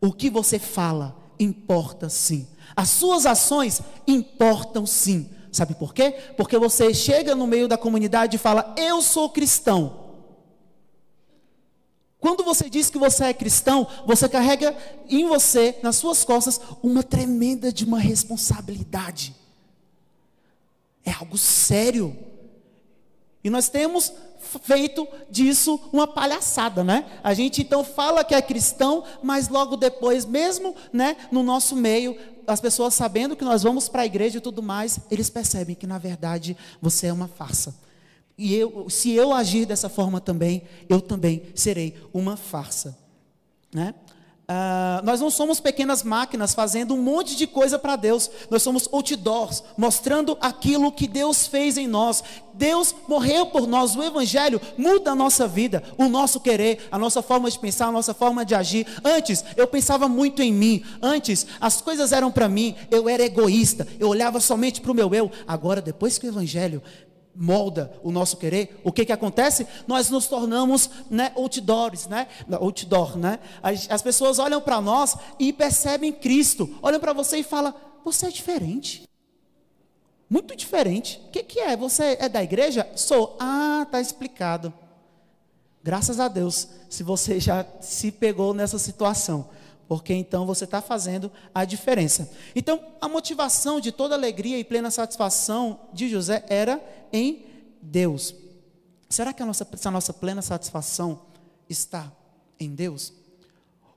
[0.00, 2.46] O que você fala importa sim.
[2.74, 5.30] As suas ações importam sim.
[5.52, 6.12] Sabe por quê?
[6.36, 10.05] Porque você chega no meio da comunidade e fala: Eu sou cristão.
[12.20, 14.76] Quando você diz que você é cristão, você carrega
[15.08, 19.34] em você, nas suas costas, uma tremenda de uma responsabilidade.
[21.04, 22.16] É algo sério.
[23.44, 24.12] E nós temos
[24.62, 27.04] feito disso uma palhaçada, né?
[27.22, 32.16] A gente então fala que é cristão, mas logo depois, mesmo, né, no nosso meio,
[32.46, 35.86] as pessoas sabendo que nós vamos para a igreja e tudo mais, eles percebem que
[35.86, 37.85] na verdade você é uma farsa.
[38.38, 42.96] E eu, se eu agir dessa forma também, eu também serei uma farsa,
[43.72, 43.94] né?
[44.48, 48.30] Uh, nós não somos pequenas máquinas fazendo um monte de coisa para Deus.
[48.48, 52.22] Nós somos outdoors, mostrando aquilo que Deus fez em nós.
[52.54, 53.96] Deus morreu por nós.
[53.96, 57.92] O Evangelho muda a nossa vida, o nosso querer, a nossa forma de pensar, a
[57.92, 58.86] nossa forma de agir.
[59.04, 60.84] Antes, eu pensava muito em mim.
[61.02, 62.76] Antes, as coisas eram para mim.
[62.88, 63.84] Eu era egoísta.
[63.98, 65.28] Eu olhava somente para o meu eu.
[65.44, 66.80] Agora, depois que o Evangelho
[67.38, 69.66] molda o nosso querer, o que que acontece?
[69.86, 72.26] Nós nos tornamos, né, outdoors, né?
[72.50, 73.38] Outdoor, né?
[73.62, 76.78] As, as pessoas olham para nós e percebem Cristo.
[76.82, 79.06] Olham para você e falam: "Você é diferente".
[80.28, 81.22] Muito diferente.
[81.28, 81.76] O que que é?
[81.76, 82.88] Você é da igreja?
[82.96, 83.36] Sou.
[83.38, 84.72] Ah, tá explicado.
[85.84, 89.48] Graças a Deus, se você já se pegou nessa situação
[89.88, 92.30] porque então você está fazendo a diferença.
[92.54, 97.44] Então, a motivação de toda alegria e plena satisfação de José era em
[97.80, 98.34] Deus.
[99.08, 101.20] Será que a nossa, nossa plena satisfação
[101.68, 102.12] está
[102.58, 103.12] em Deus?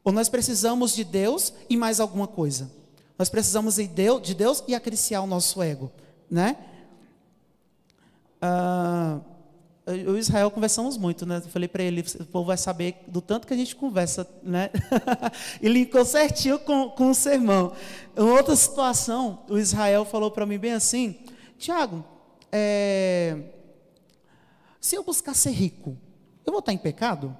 [0.04, 2.70] Ou nós precisamos de Deus e mais alguma coisa?
[3.18, 5.92] Nós precisamos de Deus, de Deus e acariciar o nosso ego,
[6.30, 6.56] né?
[8.42, 9.20] Ah,
[9.86, 11.38] eu e Israel conversamos muito, né?
[11.38, 14.70] Eu falei para ele, o povo vai saber do tanto que a gente conversa, né?
[15.62, 17.74] e linkou certinho com, com o sermão.
[18.16, 21.20] Em outra situação, o Israel falou para mim bem assim,
[21.58, 22.06] Tiago,
[22.52, 23.38] é,
[24.80, 25.98] se eu buscar ser rico,
[26.46, 27.36] eu vou estar em pecado?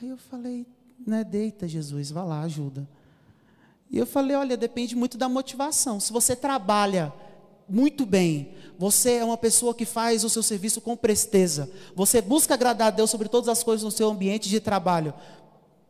[0.00, 0.66] Aí eu falei,
[1.06, 2.88] né, deita Jesus, vá lá, ajuda.
[3.90, 6.00] E eu falei, olha, depende muito da motivação.
[6.00, 7.12] Se você trabalha
[7.68, 12.54] muito bem, você é uma pessoa que faz o seu serviço com presteza, você busca
[12.54, 15.14] agradar a Deus sobre todas as coisas no seu ambiente de trabalho.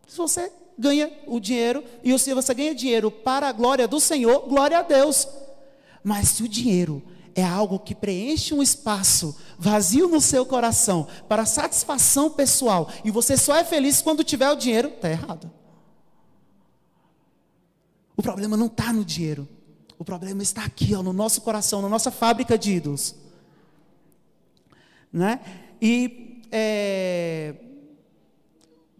[0.07, 4.40] Se você ganha o dinheiro, e se você ganha dinheiro para a glória do Senhor,
[4.49, 5.27] glória a Deus.
[6.03, 7.03] Mas se o dinheiro
[7.35, 13.37] é algo que preenche um espaço vazio no seu coração para satisfação pessoal, e você
[13.37, 15.51] só é feliz quando tiver o dinheiro, está errado.
[18.16, 19.49] O problema não está no dinheiro.
[19.98, 23.14] O problema está aqui, ó, no nosso coração, na nossa fábrica de ídolos.
[25.12, 25.40] Né?
[25.80, 27.54] E é,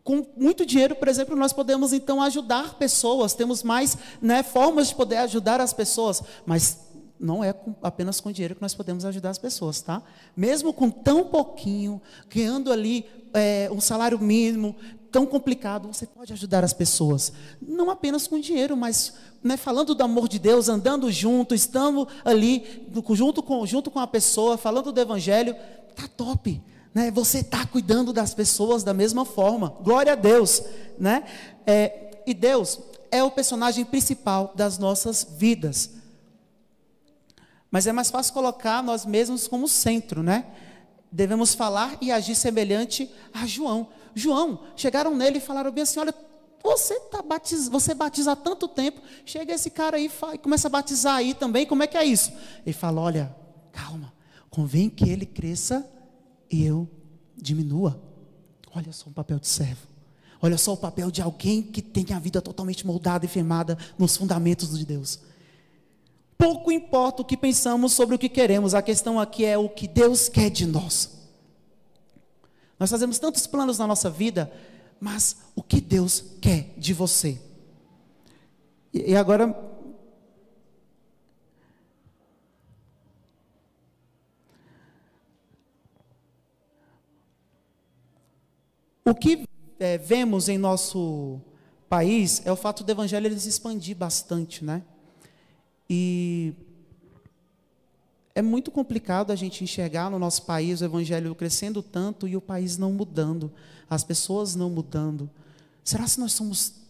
[0.04, 4.94] com muito dinheiro, por exemplo, nós podemos então ajudar pessoas, temos mais né, formas de
[4.94, 6.78] poder ajudar as pessoas, mas
[7.18, 10.02] não é com, apenas com dinheiro que nós podemos ajudar as pessoas, tá?
[10.37, 14.76] Mesmo com tão pouquinho, ganhando ali é, um salário mínimo,
[15.14, 17.33] tão complicado, você pode ajudar as pessoas.
[17.62, 19.12] Não apenas com dinheiro, mas
[19.44, 24.09] né, falando do amor de Deus, andando junto, estando ali, junto com, junto com a
[24.09, 25.55] pessoa, falando do Evangelho,
[25.94, 26.61] tá top.
[26.92, 27.12] Né?
[27.12, 29.77] Você está cuidando das pessoas da mesma forma.
[29.85, 30.64] Glória a Deus.
[30.98, 31.22] Né?
[31.64, 35.92] É, e Deus é o personagem principal das nossas vidas.
[37.70, 40.44] Mas é mais fácil colocar nós mesmos como centro, né?
[41.14, 43.87] Devemos falar e agir semelhante a João.
[44.16, 46.12] João, chegaram nele e falaram bem assim: olha,
[46.61, 47.68] você, tá batiz...
[47.68, 51.66] você batiza há tanto tempo, chega esse cara aí e começa a batizar aí também,
[51.66, 52.33] como é que é isso?
[52.66, 53.37] Ele fala: olha,
[53.70, 54.12] calma,
[54.50, 55.88] convém que ele cresça
[56.50, 56.90] e eu
[57.37, 58.03] diminua.
[58.74, 59.87] Olha só o papel de servo.
[60.42, 64.16] Olha só o papel de alguém que tem a vida totalmente moldada e firmada nos
[64.16, 65.20] fundamentos de Deus.
[66.37, 69.87] Pouco importa o que pensamos sobre o que queremos, a questão aqui é o que
[69.87, 71.11] Deus quer de nós.
[72.79, 74.53] Nós fazemos tantos planos na nossa vida,
[75.01, 77.40] mas o que Deus quer de você?
[78.92, 79.73] E, agora.
[89.05, 89.47] O que
[89.79, 91.40] é, vemos em nosso
[91.88, 94.83] país é o fato do evangelho se expandir bastante, né?
[95.88, 96.55] E
[98.35, 102.40] é muito complicado a gente enxergar no nosso país o evangelho crescendo tanto e o
[102.40, 103.53] país não mudando,
[103.88, 105.31] as pessoas não mudando.
[105.85, 106.84] Será que nós somos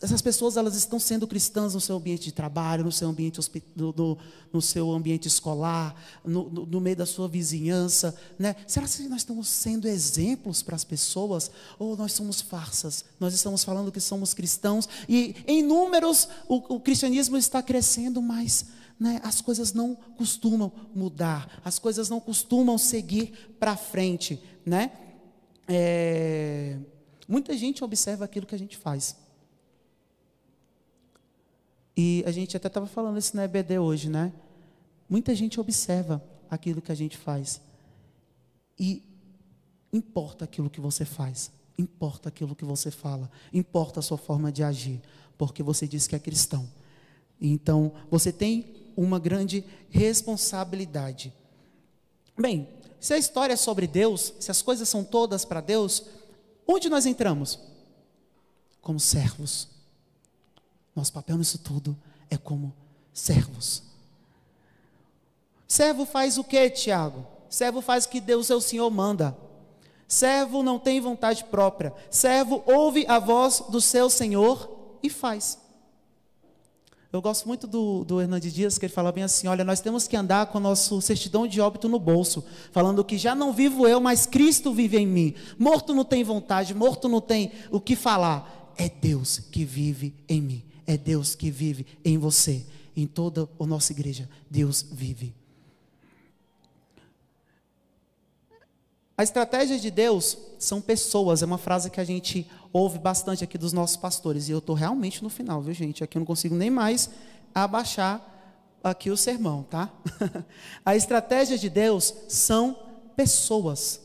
[0.00, 3.40] essas pessoas elas estão sendo cristãs no seu ambiente de trabalho, no seu ambiente,
[3.74, 4.18] no,
[4.52, 8.16] no seu ambiente escolar, no, no, no, meio da sua vizinhança.
[8.38, 8.56] Né?
[8.66, 11.50] Será que nós estamos sendo exemplos para as pessoas?
[11.78, 13.04] Ou nós somos farsas?
[13.20, 18.66] Nós estamos falando que somos cristãos e em números o, o cristianismo está crescendo, mas
[18.98, 24.40] né, as coisas não costumam mudar, as coisas não costumam seguir para frente.
[24.64, 24.92] Né?
[25.68, 26.78] É,
[27.28, 29.25] muita gente observa aquilo que a gente faz.
[31.96, 34.32] E a gente até estava falando isso na EBD hoje, né?
[35.08, 37.60] Muita gente observa aquilo que a gente faz.
[38.78, 39.02] E
[39.92, 44.62] importa aquilo que você faz, importa aquilo que você fala, importa a sua forma de
[44.62, 45.00] agir,
[45.38, 46.68] porque você diz que é cristão.
[47.40, 51.32] Então, você tem uma grande responsabilidade.
[52.38, 52.68] Bem,
[53.00, 56.04] se a história é sobre Deus, se as coisas são todas para Deus,
[56.66, 57.58] onde nós entramos?
[58.80, 59.75] Como servos.
[60.96, 61.94] Nosso papel nisso tudo
[62.30, 62.72] é como
[63.12, 63.82] servos.
[65.68, 67.26] Servo faz o que, Tiago?
[67.50, 69.36] Servo faz o que Deus, seu Senhor, manda.
[70.08, 71.92] Servo não tem vontade própria.
[72.10, 75.58] Servo ouve a voz do seu Senhor e faz.
[77.12, 80.08] Eu gosto muito do, do Hernandes Dias, que ele fala bem assim: olha, nós temos
[80.08, 83.86] que andar com o nosso certidão de óbito no bolso, falando que já não vivo
[83.86, 85.34] eu, mas Cristo vive em mim.
[85.58, 88.72] Morto não tem vontade, morto não tem o que falar.
[88.78, 92.64] É Deus que vive em mim é Deus que vive em você,
[92.96, 94.28] em toda a nossa igreja.
[94.50, 95.34] Deus vive.
[99.18, 103.56] A estratégia de Deus são pessoas, é uma frase que a gente ouve bastante aqui
[103.56, 106.04] dos nossos pastores, e eu estou realmente no final, viu gente?
[106.04, 107.08] Aqui eu não consigo nem mais
[107.54, 108.34] abaixar
[108.84, 109.90] aqui o sermão, tá?
[110.84, 112.76] a estratégia de Deus são
[113.16, 114.02] pessoas.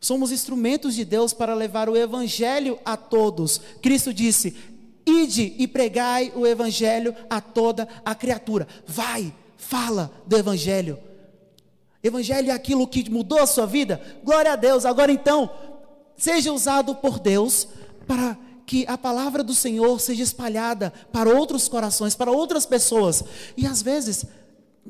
[0.00, 3.60] Somos instrumentos de Deus para levar o evangelho a todos.
[3.82, 4.56] Cristo disse:
[5.10, 8.68] Ide e pregai o evangelho a toda a criatura.
[8.86, 10.98] Vai, fala do evangelho.
[12.02, 14.00] Evangelho é aquilo que mudou a sua vida?
[14.22, 14.84] Glória a Deus.
[14.84, 15.50] Agora então,
[16.16, 17.66] seja usado por Deus
[18.06, 23.24] para que a palavra do Senhor seja espalhada para outros corações, para outras pessoas.
[23.56, 24.24] E às vezes,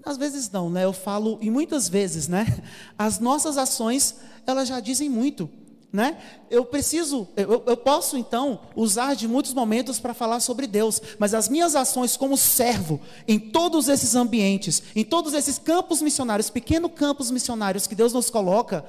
[0.04, 0.84] às vezes não, né?
[0.84, 2.62] Eu falo e muitas vezes, né?
[2.98, 5.48] As nossas ações, elas já dizem muito
[5.92, 6.18] né?
[6.50, 11.34] Eu preciso, eu, eu posso então usar de muitos momentos para falar sobre Deus, mas
[11.34, 16.92] as minhas ações como servo em todos esses ambientes, em todos esses campos missionários, pequenos
[16.94, 18.84] campos missionários que Deus nos coloca,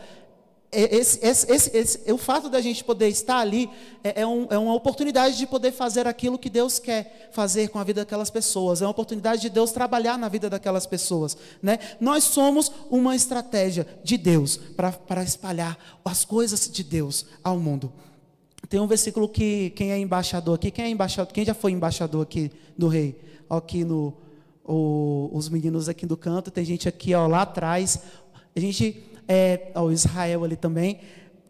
[0.71, 3.69] esse, esse, esse, esse, o fato da gente poder estar ali
[4.03, 7.77] é, é, um, é, uma oportunidade de poder fazer aquilo que Deus quer fazer com
[7.77, 11.35] a vida daquelas pessoas, é uma oportunidade de Deus trabalhar na vida daquelas pessoas.
[11.61, 11.77] Né?
[11.99, 17.91] Nós somos uma estratégia de Deus para espalhar as coisas de Deus ao mundo.
[18.69, 22.23] Tem um versículo que quem é embaixador aqui, quem é embaixador, quem já foi embaixador
[22.23, 23.19] aqui do rei?
[23.49, 24.13] Aqui no
[24.63, 27.99] o, os meninos aqui do canto, tem gente aqui ó, lá atrás.
[28.55, 29.03] A gente
[29.33, 30.99] é, ao Israel ali também,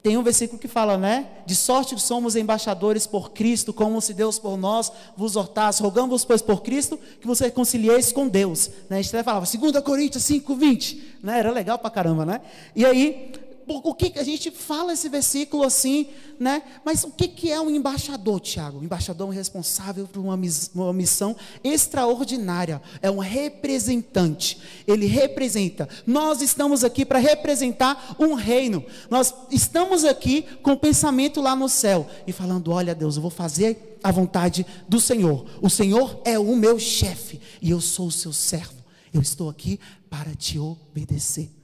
[0.03, 1.27] tem um versículo que fala, né?
[1.47, 5.81] De sorte que somos embaixadores por Cristo, como se Deus por nós vos hortasse.
[5.81, 8.69] Rogamos, pois, por Cristo, que você reconcilieis com Deus.
[8.87, 8.99] Né?
[8.99, 11.17] A gente até falava, 2 Coríntios 5, 20.
[11.23, 11.39] Né?
[11.39, 12.41] Era legal pra caramba, né?
[12.75, 13.31] E aí,
[13.77, 16.07] o que a gente fala esse versículo assim,
[16.39, 16.63] né?
[16.83, 18.79] Mas o que, que é um embaixador, Tiago?
[18.79, 20.39] O embaixador é um responsável por uma,
[20.73, 24.59] uma missão extraordinária, é um representante.
[24.87, 25.87] Ele representa.
[26.05, 28.83] Nós estamos aqui para representar um reino.
[29.09, 33.31] Nós estamos aqui com o pensamento lá no céu e falando: olha, Deus, eu vou
[33.31, 35.45] fazer a vontade do Senhor.
[35.61, 38.81] O Senhor é o meu chefe e eu sou o seu servo.
[39.13, 39.79] Eu estou aqui
[40.09, 41.60] para te obedecer.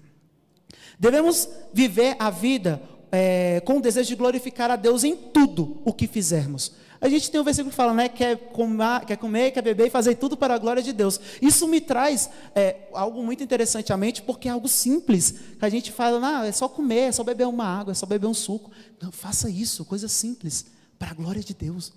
[1.00, 2.82] Devemos viver a vida
[3.12, 6.72] é, com o desejo de glorificar a Deus em tudo o que fizermos.
[7.00, 8.10] A gente tem um versículo que fala, né?
[8.10, 11.20] Quer comer, quer, comer, quer beber e fazer tudo para a glória de Deus.
[11.40, 15.32] Isso me traz é, algo muito interessante à mente, porque é algo simples.
[15.60, 18.08] Que a gente fala, não, é só comer, é só beber uma água, é só
[18.08, 18.72] beber um suco.
[19.00, 20.66] Não, faça isso, coisa simples,
[20.98, 21.94] para a glória de Deus.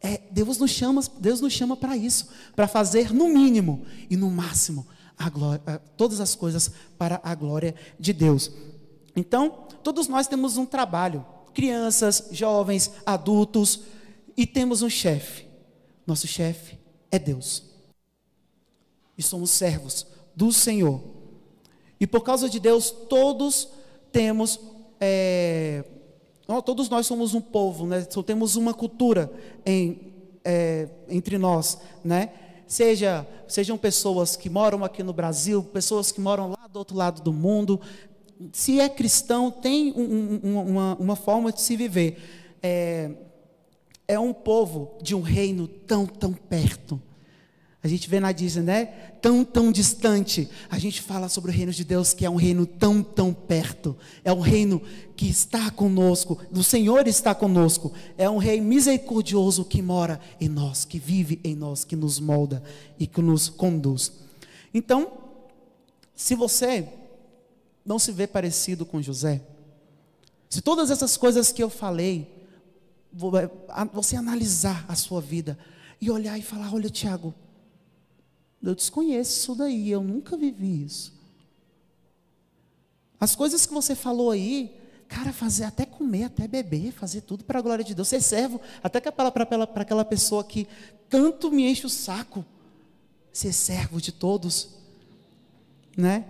[0.00, 4.30] É, Deus nos chama, Deus nos chama para isso, para fazer no mínimo e no
[4.30, 4.86] máximo
[5.30, 8.50] glória, todas as coisas para a glória de Deus.
[9.14, 13.80] Então, todos nós temos um trabalho, crianças, jovens, adultos,
[14.36, 15.46] e temos um chefe.
[16.06, 16.78] Nosso chefe
[17.10, 17.62] é Deus.
[19.16, 21.00] E somos servos do Senhor.
[22.00, 23.68] E por causa de Deus, todos
[24.10, 24.58] temos,
[24.98, 25.84] é,
[26.64, 28.02] todos nós somos um povo, né?
[28.26, 29.32] Temos uma cultura
[29.64, 30.12] em,
[30.44, 32.32] é, entre nós, né?
[32.72, 37.22] Seja, sejam pessoas que moram aqui no Brasil, pessoas que moram lá do outro lado
[37.22, 37.78] do mundo.
[38.52, 42.18] Se é cristão, tem um, um, uma, uma, forma de se viver.
[42.62, 43.10] É,
[44.08, 47.00] é um povo de um reino tão, tão perto.
[47.84, 48.84] A gente vê na Disney, né?
[49.20, 50.48] Tão, tão distante.
[50.70, 53.96] A gente fala sobre o reino de Deus, que é um reino tão, tão perto.
[54.22, 54.80] É um reino
[55.16, 56.38] que está conosco.
[56.52, 57.92] O Senhor está conosco.
[58.16, 62.62] É um rei misericordioso que mora em nós, que vive em nós, que nos molda
[63.00, 64.12] e que nos conduz.
[64.72, 65.12] Então,
[66.14, 66.88] se você
[67.84, 69.42] não se vê parecido com José,
[70.48, 72.32] se todas essas coisas que eu falei,
[73.12, 75.58] é, você analisar a sua vida
[76.00, 77.34] e olhar e falar: olha, Tiago,
[78.62, 81.12] eu desconheço isso daí, eu nunca vivi isso.
[83.18, 84.74] As coisas que você falou aí,
[85.08, 88.60] cara, fazer até comer, até beber, fazer tudo para a glória de Deus, ser servo,
[88.82, 89.28] até para
[89.74, 90.66] aquela pessoa que
[91.08, 92.44] tanto me enche o saco,
[93.32, 94.70] ser servo de todos,
[95.96, 96.24] né?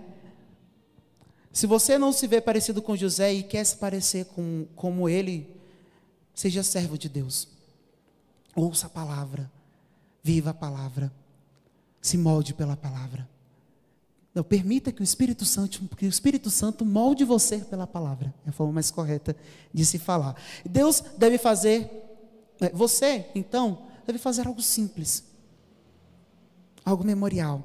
[1.51, 5.47] Se você não se vê parecido com José e quer se parecer com como ele,
[6.33, 7.47] seja servo de Deus.
[8.55, 9.51] Ouça a palavra,
[10.23, 11.11] viva a palavra,
[12.03, 13.27] se molde pela palavra.
[14.35, 18.33] Não permita que o Espírito Santo, que o Espírito Santo molde você pela palavra.
[18.45, 19.35] É a forma mais correta
[19.73, 20.35] de se falar.
[20.65, 21.89] Deus deve fazer,
[22.59, 25.23] né, você, então, deve fazer algo simples.
[26.83, 27.63] Algo memorial.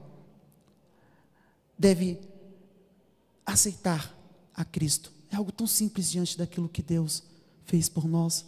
[1.76, 2.20] Deve
[3.44, 4.14] aceitar
[4.54, 5.10] a Cristo.
[5.32, 7.24] É algo tão simples diante daquilo que Deus
[7.64, 8.44] fez por nós.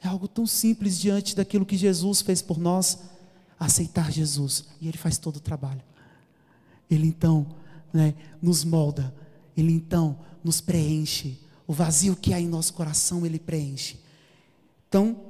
[0.00, 2.98] É algo tão simples diante daquilo que Jesus fez por nós.
[3.58, 4.64] Aceitar Jesus.
[4.80, 5.82] E Ele faz todo o trabalho.
[6.90, 7.46] Ele então
[7.92, 9.14] né, nos molda.
[9.56, 11.38] Ele então nos preenche.
[11.66, 13.98] O vazio que há em nosso coração, Ele preenche.
[14.88, 15.20] Então,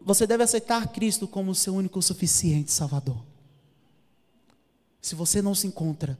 [0.00, 3.22] você deve aceitar Cristo como seu único suficiente Salvador.
[5.00, 6.18] Se você não se encontra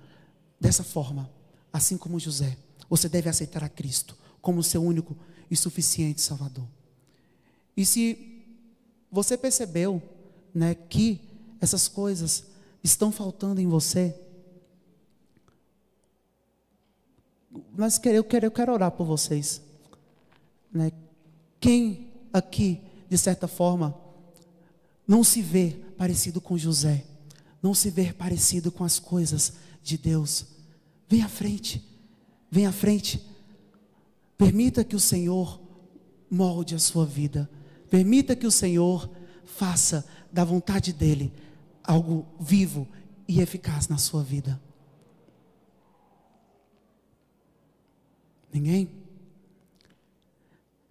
[0.58, 1.30] dessa forma,
[1.72, 2.56] assim como José,
[2.88, 5.16] você deve aceitar a Cristo como seu único
[5.50, 6.66] e suficiente Salvador.
[7.76, 8.44] E se
[9.10, 10.02] você percebeu,
[10.54, 11.20] né, que
[11.60, 12.44] essas coisas
[12.82, 14.14] estão faltando em você,
[17.76, 19.60] mas eu quero, eu quero orar por vocês.
[20.72, 20.92] Né?
[21.58, 23.94] Quem aqui, de certa forma,
[25.06, 27.04] não se vê parecido com José,
[27.62, 30.46] não se vê parecido com as coisas de Deus,
[31.10, 31.82] Vem à frente.
[32.48, 33.20] Vem à frente.
[34.38, 35.60] Permita que o Senhor
[36.30, 37.50] molde a sua vida.
[37.90, 39.10] Permita que o Senhor
[39.56, 41.32] faça da vontade dEle
[41.82, 42.86] algo vivo
[43.26, 44.60] e eficaz na sua vida.
[48.52, 48.90] Ninguém?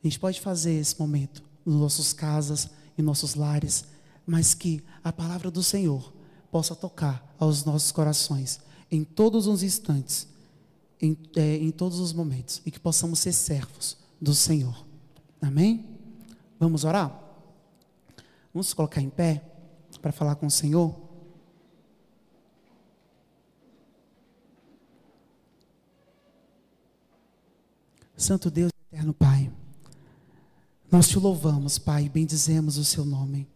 [0.04, 3.86] A gente pode fazer esse momento nas nossas casas, em nossos lares,
[4.26, 6.14] mas que a palavra do Senhor
[6.52, 8.60] possa tocar aos nossos corações
[8.92, 10.28] em todos os instantes,
[11.02, 14.86] em, é, em todos os momentos, e que possamos ser servos do Senhor.
[15.42, 15.86] Amém?
[16.60, 17.29] Vamos orar?
[18.60, 19.42] Vamos colocar em pé
[20.02, 20.94] para falar com o Senhor?
[28.18, 29.50] Santo Deus, eterno Pai,
[30.92, 33.48] nós te louvamos, Pai, e bendizemos o seu nome.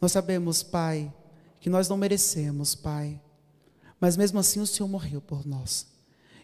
[0.00, 1.14] Nós sabemos, Pai,
[1.60, 3.22] que nós não merecemos, Pai,
[4.00, 5.86] mas mesmo assim o Senhor morreu por nós.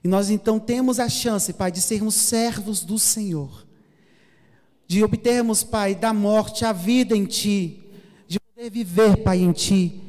[0.05, 3.67] E nós então temos a chance, Pai, de sermos servos do Senhor,
[4.89, 7.85] de obtermos, Pai, da morte a vida em Ti,
[8.27, 10.01] de poder viver, Pai, em Ti.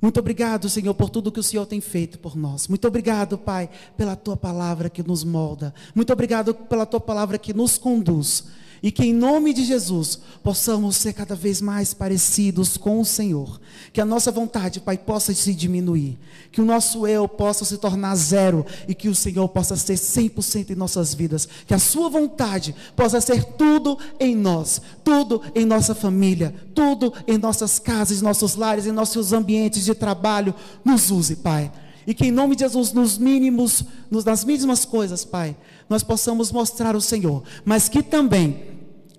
[0.00, 2.68] Muito obrigado, Senhor, por tudo que o Senhor tem feito por nós.
[2.68, 5.74] Muito obrigado, Pai, pela Tua palavra que nos molda.
[5.94, 8.44] Muito obrigado pela Tua palavra que nos conduz.
[8.82, 13.60] E que em nome de Jesus possamos ser cada vez mais parecidos com o Senhor.
[13.92, 16.18] Que a nossa vontade, Pai, possa se diminuir.
[16.52, 18.64] Que o nosso eu possa se tornar zero.
[18.86, 21.48] E que o Senhor possa ser 100% em nossas vidas.
[21.66, 24.80] Que a Sua vontade possa ser tudo em nós.
[25.02, 26.54] Tudo em nossa família.
[26.74, 30.54] Tudo em nossas casas, nossos lares, em nossos ambientes de trabalho.
[30.84, 31.72] Nos use, Pai.
[32.08, 35.54] E que em nome de Jesus, nos mínimos, nas mínimas coisas, Pai,
[35.88, 37.42] nós possamos mostrar o Senhor.
[37.64, 38.78] Mas que também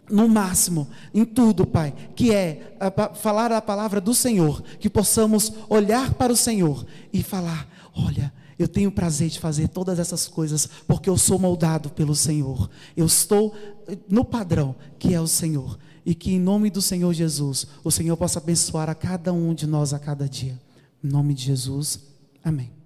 [0.09, 5.53] no máximo, em tudo, Pai, que é a, falar a palavra do Senhor, que possamos
[5.69, 10.67] olhar para o Senhor e falar: olha, eu tenho prazer de fazer todas essas coisas,
[10.87, 13.55] porque eu sou moldado pelo Senhor, eu estou
[13.87, 17.91] eh, no padrão que é o Senhor, e que em nome do Senhor Jesus, o
[17.91, 20.59] Senhor possa abençoar a cada um de nós a cada dia.
[21.03, 21.99] Em nome de Jesus,
[22.43, 22.78] amém.